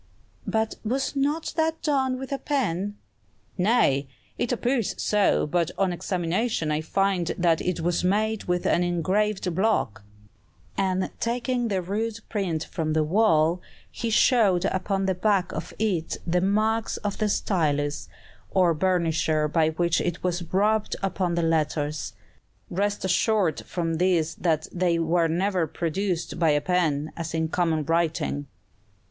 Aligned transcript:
"But 0.47 0.77
was 0.83 1.15
not 1.15 1.53
that 1.57 1.83
done 1.83 2.17
with 2.17 2.31
a 2.31 2.39
pen?" 2.39 2.97
"Nay: 3.55 4.07
it 4.35 4.51
appears 4.51 4.99
so, 4.99 5.45
but 5.45 5.69
on 5.77 5.93
examination 5.93 6.71
I 6.71 6.81
find 6.81 7.27
that 7.37 7.61
it 7.61 7.81
was 7.81 8.03
made 8.03 8.45
with 8.45 8.65
an 8.65 8.83
engraved 8.83 9.53
block;" 9.53 10.03
and 10.75 11.11
taking 11.19 11.67
the 11.67 11.83
rude 11.83 12.19
print 12.29 12.63
from 12.63 12.93
the 12.93 13.03
wall, 13.03 13.61
he 13.91 14.09
showed 14.09 14.65
upon 14.65 15.05
the 15.05 15.13
back 15.13 15.51
of 15.51 15.71
it 15.77 16.17
the 16.25 16.41
marks 16.41 16.97
of 16.97 17.19
the 17.19 17.29
stylus, 17.29 18.09
or 18.49 18.73
burnisher 18.73 19.47
by 19.47 19.69
which 19.69 20.01
it 20.01 20.23
was 20.23 20.51
rubbed 20.51 20.95
upon 21.03 21.35
the 21.35 21.43
letters. 21.43 22.13
"Rest 22.71 23.05
assured 23.05 23.63
from 23.67 23.97
this 23.97 24.33
that 24.33 24.67
they 24.71 24.97
were 24.97 25.27
never 25.27 25.67
produced 25.67 26.39
by 26.39 26.49
a 26.49 26.59
pen, 26.61 27.11
as 27.15 27.35
in 27.35 27.49
common 27.49 27.85
writing." 27.85 28.47